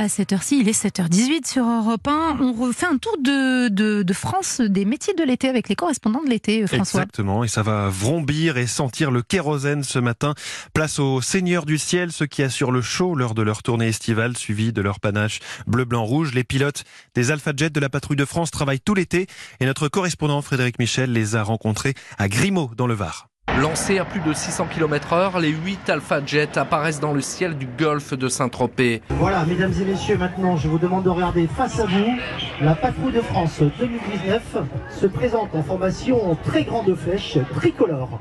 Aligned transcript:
à 0.00 0.08
cette 0.08 0.32
heure-ci, 0.32 0.60
il 0.60 0.68
est 0.68 0.84
7h18 0.84 1.46
sur 1.46 1.64
Europe 1.64 2.08
1. 2.08 2.38
On 2.40 2.54
refait 2.54 2.86
un 2.86 2.96
tour 2.96 3.18
de, 3.18 3.68
de, 3.68 4.02
de 4.02 4.12
France 4.14 4.62
des 4.62 4.86
métiers 4.86 5.12
de 5.12 5.22
l'été 5.22 5.46
avec 5.46 5.68
les 5.68 5.74
correspondants 5.74 6.22
de 6.24 6.30
l'été, 6.30 6.66
François. 6.66 7.02
Exactement, 7.02 7.44
et 7.44 7.48
ça 7.48 7.62
va 7.62 7.90
vrombir 7.90 8.56
et 8.56 8.66
sentir 8.66 9.10
le 9.10 9.20
kérosène 9.20 9.84
ce 9.84 9.98
matin. 9.98 10.34
Place 10.72 10.98
aux 10.98 11.20
seigneurs 11.20 11.66
du 11.66 11.76
ciel, 11.76 12.12
ceux 12.12 12.24
qui 12.24 12.42
assurent 12.42 12.72
le 12.72 12.80
show 12.80 13.14
lors 13.14 13.34
de 13.34 13.42
leur 13.42 13.62
tournée 13.62 13.88
estivale, 13.88 14.38
suivi 14.38 14.72
de 14.72 14.80
leur 14.80 15.00
panache 15.00 15.40
bleu, 15.66 15.84
blanc, 15.84 16.04
rouge. 16.04 16.32
Les 16.32 16.44
pilotes 16.44 16.84
des 17.14 17.30
Alpha 17.30 17.52
Jet 17.54 17.70
de 17.70 17.80
la 17.80 17.90
patrouille 17.90 18.16
de 18.16 18.24
France 18.24 18.50
travaillent 18.50 18.80
tout 18.80 18.94
l'été 18.94 19.26
et 19.60 19.66
notre 19.66 19.88
correspondant 19.88 20.40
Frédéric 20.40 20.78
Michel 20.78 21.12
les 21.12 21.36
a 21.36 21.42
rencontrés 21.42 21.92
à 22.16 22.28
Grimaud 22.28 22.70
dans 22.74 22.86
le 22.86 22.94
Var. 22.94 23.29
Lancés 23.58 23.98
à 23.98 24.04
plus 24.04 24.20
de 24.20 24.32
600 24.32 24.68
km 24.72 25.12
heure, 25.12 25.38
les 25.38 25.50
8 25.50 25.90
Alpha 25.90 26.24
Jet 26.24 26.56
apparaissent 26.56 27.00
dans 27.00 27.12
le 27.12 27.20
ciel 27.20 27.58
du 27.58 27.66
golfe 27.66 28.14
de 28.14 28.28
Saint-Tropez. 28.28 29.02
Voilà, 29.10 29.44
mesdames 29.44 29.72
et 29.80 29.84
messieurs, 29.84 30.16
maintenant 30.16 30.56
je 30.56 30.68
vous 30.68 30.78
demande 30.78 31.04
de 31.04 31.10
regarder 31.10 31.46
face 31.46 31.80
à 31.80 31.84
vous. 31.84 32.16
La 32.62 32.74
patrouille 32.74 33.12
de 33.12 33.20
France 33.20 33.60
2019 33.60 34.58
se 34.90 35.06
présente 35.06 35.54
en 35.54 35.62
formation 35.62 36.36
très 36.44 36.62
grande 36.64 36.94
flèche 36.94 37.38
tricolore. 37.54 38.20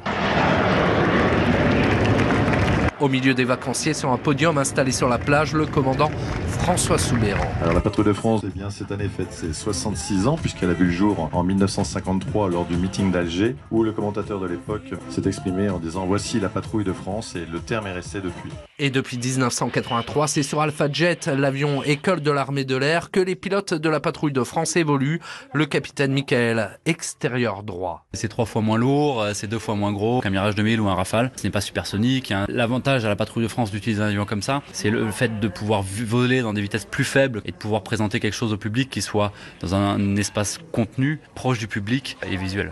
Au 3.00 3.08
milieu 3.08 3.34
des 3.34 3.46
vacanciers 3.46 3.94
sur 3.94 4.12
un 4.12 4.18
podium 4.18 4.58
installé 4.58 4.92
sur 4.92 5.08
la 5.08 5.18
plage, 5.18 5.54
le 5.54 5.66
commandant 5.66 6.12
François 6.48 6.98
Soubéran. 6.98 7.48
Alors 7.62 7.74
la 7.74 7.80
patrouille 7.80 8.06
de 8.06 8.14
France, 8.14 8.42
eh 8.44 8.50
bien 8.50 8.70
cette 8.70 8.92
année 8.92 9.08
fête 9.08 9.32
ses 9.32 9.54
66 9.54 10.28
ans 10.28 10.36
puisqu'elle 10.36 10.70
a 10.70 10.74
vu 10.74 10.86
le 10.86 10.92
jour 10.92 11.30
en 11.32 11.44
1953 11.44 12.50
lors 12.50 12.66
du 12.66 12.76
meeting 12.76 13.10
d'Alger 13.12 13.56
où 13.72 13.84
le 13.84 13.94
commentateur 13.94 14.42
de 14.42 14.48
l'époque 14.48 14.94
s'est 15.10 15.26
exprimé 15.26 15.70
en 15.70 15.80
disant 15.80 16.06
voici 16.06 16.42
la 16.42 16.50
patrouille 16.50 16.84
de 16.84 16.92
France 16.92 17.38
et 17.38 17.46
le 17.50 17.60
terme 17.60 17.88
est 17.88 17.94
resté 17.94 18.20
depuis. 18.20 18.52
Et 18.82 18.90
depuis 18.90 19.18
1983, 19.18 20.28
c'est 20.28 20.44
sur 20.44 20.62
Alpha 20.62 20.92
Jet, 20.92 21.28
l'avion 21.28 21.84
école 21.84 22.22
de 22.22 22.32
l'armée 22.32 22.64
de 22.64 22.76
l'air, 22.76 23.12
que 23.12 23.20
les 23.20 23.36
pilotes 23.36 23.74
de 23.74 23.90
la 23.90 24.00
patrouille 24.00 24.32
de 24.32 24.44
France 24.44 24.78
évoluent. 24.78 25.20
Le 25.54 25.66
capitaine 25.66 26.14
Michael, 26.14 26.80
extérieur 26.86 27.64
droit. 27.64 28.06
C'est 28.14 28.30
trois 28.30 28.46
fois 28.46 28.62
moins 28.62 28.78
lourd, 28.78 29.26
c'est 29.34 29.48
deux 29.48 29.60
fois 29.60 29.76
moins 29.76 29.92
gros 29.92 30.22
qu'un 30.22 30.30
Mirage 30.30 30.56
2000 30.56 30.80
ou 30.80 30.88
un 30.88 30.96
Rafale. 30.96 31.32
Ce 31.36 31.44
n'est 31.44 31.52
pas 31.52 31.62
supersonique. 31.62 32.32
Hein. 32.32 32.46
L'avantage 32.48 32.89
à 32.96 33.00
la 33.00 33.16
patrouille 33.16 33.44
de 33.44 33.48
France 33.48 33.72
d'utiliser 33.72 34.02
un 34.02 34.08
avion 34.08 34.26
comme 34.26 34.42
ça, 34.42 34.62
c'est 34.72 34.90
le 34.90 35.12
fait 35.12 35.40
de 35.40 35.48
pouvoir 35.48 35.84
voler 35.84 36.42
dans 36.42 36.54
des 36.54 36.62
vitesses 36.62 36.86
plus 36.86 37.04
faibles 37.04 37.42
et 37.46 37.52
de 37.52 37.58
pouvoir 37.58 37.84
présenter 37.84 38.20
quelque 38.20 38.34
chose 38.34 38.54
au 38.54 38.58
public 38.58 38.90
qui 38.90 39.02
soit 39.02 39.32
dans 39.62 39.76
un, 39.76 40.16
espace 40.16 40.60
contenu, 40.72 41.20
proche 41.36 41.60
du 41.60 41.68
public 41.68 42.18
et 42.30 42.36
visuel. 42.36 42.72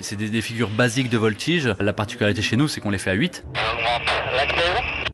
C'est 0.00 0.16
des, 0.16 0.28
des, 0.28 0.42
figures 0.42 0.68
basiques 0.68 1.08
de 1.08 1.16
voltige. 1.16 1.74
La 1.80 1.92
particularité 1.92 2.42
chez 2.42 2.56
nous, 2.56 2.68
c'est 2.68 2.80
qu'on 2.80 2.90
les 2.90 2.98
fait 2.98 3.10
à 3.10 3.14
8. 3.14 3.44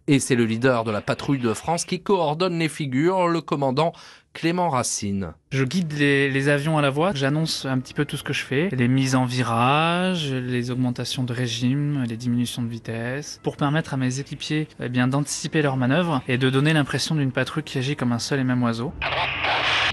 Et 0.08 0.18
c'est 0.18 0.34
le 0.34 0.44
leader 0.44 0.82
de 0.82 0.90
la 0.90 1.00
patrouille 1.00 1.38
de 1.38 1.54
France 1.54 1.84
qui 1.84 2.02
coordonne 2.02 2.58
les 2.58 2.68
figures, 2.68 3.28
le 3.28 3.40
commandant 3.40 3.92
Clément 4.32 4.70
Racine. 4.70 5.32
Je 5.50 5.64
guide 5.64 5.92
les, 5.92 6.48
avions 6.48 6.78
à 6.78 6.82
la 6.82 6.90
voix, 6.90 7.10
j'annonce 7.14 7.64
un 7.64 7.78
petit 7.78 7.94
peu 7.94 8.04
tout 8.04 8.16
ce 8.16 8.22
que 8.22 8.32
je 8.32 8.44
fais, 8.44 8.68
les 8.70 8.88
mises 8.88 9.16
en 9.16 9.24
virage, 9.24 10.32
les 10.32 10.70
augmentations 10.70 11.24
de 11.24 11.32
régime, 11.32 12.04
les 12.08 12.16
diminutions 12.16 12.62
de 12.62 12.68
vitesse, 12.68 13.40
pour 13.42 13.56
permettre 13.56 13.94
à 13.94 13.96
mes 13.96 14.20
équipiers 14.20 14.68
eh 14.80 14.88
bien 14.88 15.08
d'anticiper 15.08 15.62
leurs 15.62 15.76
manœuvres 15.76 16.22
et 16.28 16.38
de 16.38 16.48
donner 16.50 16.72
l'impression 16.72 17.16
d'une 17.16 17.32
patrouille 17.32 17.64
qui 17.64 17.78
agit 17.78 17.96
comme 17.96 18.12
un 18.12 18.20
seul 18.20 18.38
et 18.38 18.44
même 18.44 18.62
oiseau. 18.62 18.92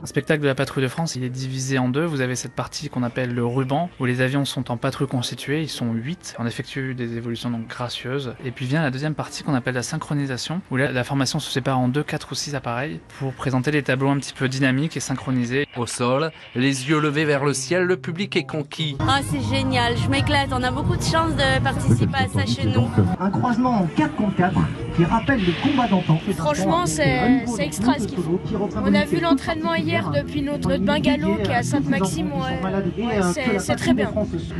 Un 0.01 0.05
spectacle 0.05 0.43
de 0.43 0.47
la 0.47 0.53
patrouille 0.53 0.83
de 0.83 0.89
France, 0.89 1.15
il 1.15 1.23
est 1.23 1.29
divisé 1.29 1.79
en 1.79 1.89
deux. 1.89 2.05
Vous 2.05 2.21
avez 2.21 2.35
cette 2.35 2.53
partie 2.53 2.87
qu'on 2.87 3.01
appelle 3.01 3.33
le 3.33 3.43
ruban, 3.43 3.89
où 3.99 4.05
les 4.05 4.21
avions 4.21 4.45
sont 4.45 4.69
en 4.69 4.77
patrouille 4.77 5.07
constituée, 5.07 5.63
ils 5.63 5.69
sont 5.69 5.91
8. 5.91 6.35
On 6.37 6.45
effectue 6.45 6.93
des 6.93 7.17
évolutions 7.17 7.49
donc 7.49 7.67
gracieuses. 7.67 8.35
Et 8.45 8.51
puis 8.51 8.67
vient 8.67 8.83
la 8.83 8.91
deuxième 8.91 9.15
partie 9.15 9.43
qu'on 9.43 9.55
appelle 9.55 9.73
la 9.73 9.81
synchronisation, 9.81 10.61
où 10.69 10.75
la 10.75 11.03
formation 11.03 11.39
se 11.39 11.49
sépare 11.49 11.79
en 11.79 11.87
deux, 11.87 12.03
quatre 12.03 12.31
ou 12.31 12.35
six 12.35 12.53
appareils 12.53 12.99
pour 13.17 13.33
présenter 13.33 13.71
les 13.71 13.81
tableaux 13.81 14.09
un 14.09 14.19
petit 14.19 14.26
peu 14.33 14.47
dynamiques 14.47 14.97
et 14.97 14.99
synchronisés. 14.99 15.67
Au 15.75 15.85
sol, 15.85 16.31
les 16.55 16.89
yeux 16.89 16.99
levés 16.99 17.25
vers 17.25 17.45
le 17.45 17.53
ciel, 17.53 17.83
le 17.83 17.97
public 17.97 18.35
est 18.35 18.45
conquis. 18.45 18.97
Ah, 19.07 19.19
c'est 19.29 19.41
génial, 19.55 19.95
je 19.97 20.09
m'éclate. 20.09 20.49
On 20.51 20.63
a 20.63 20.71
beaucoup 20.71 20.95
de 20.95 21.03
chance 21.03 21.35
de 21.35 21.63
participer 21.63 22.15
à 22.15 22.27
ça 22.27 22.45
chez 22.45 22.67
nous. 22.67 22.87
Un 23.19 23.29
croisement 23.29 23.81
en 23.81 23.87
4 23.95 24.15
contre 24.15 24.35
4 24.35 24.59
qui 24.95 25.05
rappelle 25.05 25.39
les 25.43 25.53
combats 25.53 25.87
d'antan. 25.87 26.19
Franchement, 26.37 26.85
c'est 26.85 27.39
extra 27.59 27.99
ce 27.99 28.07
qu'il 28.07 28.19
faut. 28.19 28.39
On 28.83 28.93
a 28.93 29.05
vu 29.05 29.19
l'entraînement 29.19 29.75
hier 29.75 30.11
depuis 30.11 30.41
notre 30.41 30.77
bungalow 30.77 31.35
qui 31.43 31.51
est 31.51 31.55
à 31.55 31.63
Sainte-Maxime. 31.63 32.31
Ouais, 32.33 33.21
c'est 33.59 33.75
très 33.75 33.93
bien. 33.93 34.11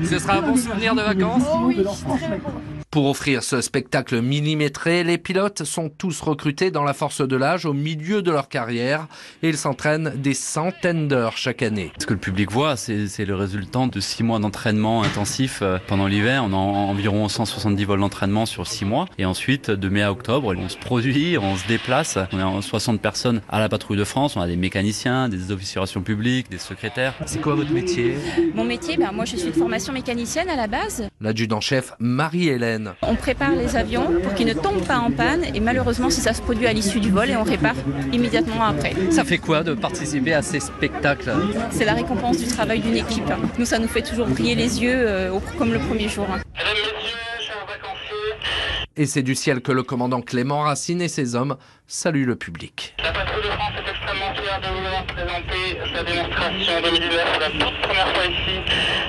Ce 0.04 0.20
sera 0.20 0.38
un 0.38 0.42
bon 0.42 0.56
souvenir 0.56 0.96
de 0.96 1.02
vacances 1.02 1.44
oh, 1.52 1.64
Oui, 1.66 1.84
très 2.18 2.38
bon. 2.38 2.52
Pour 2.90 3.08
offrir 3.08 3.44
ce 3.44 3.60
spectacle 3.60 4.22
millimétré, 4.22 5.04
les 5.04 5.18
pilotes 5.18 5.66
sont 5.66 5.90
tous 5.90 6.22
recrutés 6.22 6.72
dans 6.72 6.84
la 6.84 6.94
force 6.94 7.20
de 7.20 7.36
l'âge 7.36 7.66
au 7.66 7.74
milieu 7.74 8.22
de 8.22 8.32
leur 8.32 8.48
carrière 8.48 9.08
et 9.44 9.50
ils 9.50 9.58
s'entraînent 9.58 10.14
des 10.16 10.34
centaines 10.34 11.10
d'heures 11.10 11.36
chaque 11.36 11.62
année. 11.64 11.92
Ce 12.00 12.06
que 12.06 12.14
le 12.14 12.20
public 12.20 12.50
voit, 12.50 12.78
c'est 12.78 13.26
le 13.26 13.36
résultat 13.36 13.88
de 13.92 14.00
six 14.00 14.24
mois 14.24 14.40
d'entraînement 14.40 15.04
intensif 15.04 15.62
pendant 15.88 16.08
l'hiver. 16.08 16.44
On 16.46 16.54
a 16.54 16.56
environ 16.56 17.28
170 17.28 17.84
vols 17.84 18.00
d'entraînement 18.00 18.46
sur 18.46 18.66
six 18.66 18.86
mois 18.86 19.06
et 19.18 19.26
ensuite 19.26 19.70
de 19.70 19.90
mai 19.90 20.02
à 20.02 20.12
octobre, 20.12 20.56
on 20.58 20.70
se 20.70 20.78
produit, 20.78 21.38
on 21.38 21.58
se 21.58 21.68
déplace. 21.68 22.18
On 22.32 22.58
a 22.58 22.62
60 22.62 23.02
personnes 23.02 23.42
à 23.50 23.60
la 23.60 23.68
patrouille 23.68 23.98
de 23.98 24.06
France, 24.06 24.38
on 24.38 24.42
a 24.42 24.48
des 24.48 24.56
mécaniciens, 24.56 25.28
des 25.28 25.52
officiers 25.52 25.82
publics, 26.04 26.50
des 26.50 26.58
secrétaires. 26.58 27.14
C'est 27.26 27.42
quoi 27.42 27.56
votre 27.56 27.72
métier? 27.72 28.16
Mon 28.54 28.64
métier, 28.64 28.96
ben, 28.96 29.12
moi 29.12 29.26
je 29.26 29.36
suis 29.36 29.50
de 29.52 29.56
formation 29.56 29.92
mécanicienne 29.92 30.50
à 30.50 30.56
la 30.56 30.68
base. 30.68 31.08
L'adjudant-chef 31.20 31.92
Marie-Hélène 32.00 32.77
on 33.02 33.16
prépare 33.16 33.52
les 33.52 33.76
avions 33.76 34.12
pour 34.24 34.34
qu'ils 34.34 34.48
ne 34.48 34.54
tombent 34.54 34.86
pas 34.86 34.98
en 34.98 35.12
panne 35.12 35.44
et 35.54 35.60
malheureusement 35.60 36.10
si 36.10 36.22
ça 36.22 36.34
se 36.34 36.42
produit 36.42 36.68
à 36.68 36.74
l'issue 36.74 37.00
du 37.00 37.12
vol 37.12 37.30
et 37.30 37.36
on 37.36 37.44
répare 37.44 37.76
immédiatement 38.12 38.64
après. 38.64 38.94
Ça 39.12 39.24
fait 39.24 39.38
quoi 39.38 39.64
de 39.64 39.74
participer 39.74 40.34
à 40.34 40.42
ces 40.42 40.60
spectacles? 40.60 41.32
C'est 41.72 41.86
la 41.86 41.94
récompense 41.94 42.38
du 42.38 42.48
travail 42.48 42.80
d'une 42.80 42.98
équipe. 42.98 43.32
Nous 43.58 43.66
ça 43.66 43.80
nous 43.80 43.88
fait 43.88 44.02
toujours 44.02 44.28
briller 44.28 44.56
les 44.56 44.82
yeux 44.82 45.08
euh, 45.08 45.40
comme 45.58 45.74
le 45.74 45.80
premier 45.80 46.10
jour. 46.10 46.28
Et 49.00 49.06
c'est 49.06 49.22
du 49.22 49.36
ciel 49.36 49.62
que 49.62 49.72
le 49.72 49.84
commandant 49.84 50.22
Clément 50.22 50.62
Racine 50.62 51.04
et 51.04 51.08
ses 51.08 51.36
hommes 51.36 51.58
saluent 51.86 52.26
le 52.26 52.36
public. 52.36 52.96
La 53.04 53.12
patrouille 53.12 53.44
de 53.44 53.50
France 53.50 53.74
est 53.78 53.90
extrêmement 53.92 54.34
fière 54.34 54.60
de 54.60 54.68
vous 54.68 55.14
présenter 55.14 55.94
sa 55.94 56.04
démonstration 56.04 56.82
2019 56.84 57.32
pour 57.32 57.42
la 57.42 57.50
toute 57.52 57.82
première 57.84 58.14
fois 58.16 58.26
ici 58.26 58.60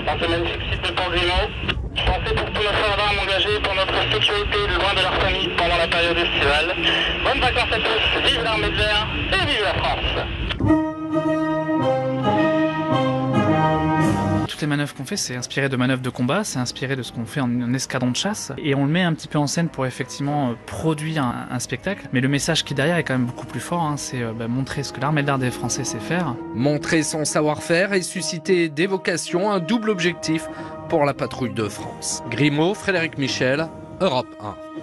dans 0.05 0.19
ce 0.21 0.31
magnifique 0.31 0.63
site 0.75 0.83
de 0.83 1.78
Port 2.07 2.19
Pensez 2.21 2.35
pour 2.35 2.47
tous 2.53 2.63
nos 2.63 2.69
soldats 2.69 3.23
engagés 3.23 3.61
pour 3.63 3.75
notre 3.75 3.95
sécurité 4.13 4.59
loin 4.79 4.95
de 4.95 5.03
leur 5.03 5.15
famille 5.15 5.49
pendant 5.57 5.77
la 5.77 5.89
période 5.89 6.17
estivale. 6.17 6.75
Bonnes 7.25 7.41
vacances 7.41 7.73
à 7.73 7.79
tous, 7.79 8.29
vive 8.29 8.43
l'armée 8.43 8.71
de 8.71 8.77
l'air 8.77 9.07
et 9.33 9.47
vive 9.47 9.63
la 9.63 9.75
France 9.75 10.27
toutes 14.59 14.63
les 14.63 14.67
manœuvres 14.71 14.93
qu'on 14.93 15.05
fait, 15.05 15.17
c'est 15.17 15.37
inspiré 15.37 15.69
de 15.69 15.77
manœuvres 15.77 16.03
de 16.03 16.11
combat, 16.11 16.43
c'est 16.43 16.59
inspiré 16.59 16.97
de 16.97 17.05
ce 17.05 17.13
qu'on 17.13 17.27
fait 17.27 17.41
en, 17.41 17.73
escadron 17.75 18.11
de 18.11 18.17
chasse, 18.17 18.51
et 18.59 18.75
on 18.75 18.87
le 18.87 18.91
met 18.91 19.03
un 19.03 19.15
petit 19.15 19.29
peu 19.29 19.39
en 19.39 19.47
scène 19.47 19.69
pour 19.69 19.87
effectivement 19.87 20.57
produire 20.67 21.23
un, 21.23 21.47
un 21.49 21.61
spectacle. 21.61 22.09
Mais 22.13 22.21
le 22.21 22.27
message 22.27 22.65
qui 22.65 22.75
est 22.75 22.77
derrière 22.77 22.97
est 22.97 23.05
quand 23.05 23.15
même 23.15 23.27
beaucoup 23.27 23.47
plus 23.47 23.61
fort, 23.61 23.83
hein, 23.83 23.97
c'est 23.97 24.21
euh, 24.21 24.33
bah, 24.33 24.49
montrer 24.49 24.83
ce 24.83 24.93
que 24.93 25.01
l'armée 25.01 25.23
de 25.23 25.29
l'air 25.29 25.39
des 25.39 25.53
Français 25.53 25.85
sait 25.85 26.01
faire. 26.01 26.35
Montrer 26.57 27.05
son 27.05 27.25
savoir-faire 27.25 27.93
et 27.93 28.03
susciter 28.03 28.69
des 28.69 28.89
vocations, 28.89 29.53
un 29.53 29.61
double 29.61 29.91
objectif 29.91 30.49
pour 30.89 31.05
la 31.05 31.15
patrouille 31.15 31.53
de 31.53 31.69
France. 31.69 32.23
Grimaud, 32.31 32.75
Frédéric 32.75 33.19
Michel, 33.19 33.69
Europe 34.01 34.29
1. 34.41 34.69